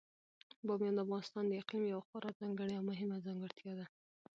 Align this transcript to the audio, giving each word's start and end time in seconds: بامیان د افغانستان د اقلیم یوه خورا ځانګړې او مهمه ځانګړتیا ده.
بامیان 0.65 0.95
د 0.95 0.99
افغانستان 1.05 1.43
د 1.47 1.51
اقلیم 1.61 1.83
یوه 1.93 2.05
خورا 2.07 2.29
ځانګړې 2.39 2.73
او 2.77 2.83
مهمه 2.89 3.17
ځانګړتیا 3.25 3.73
ده. 3.79 3.85